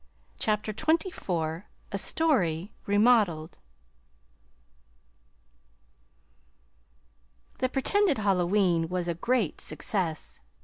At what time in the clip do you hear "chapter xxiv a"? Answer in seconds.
0.39-1.97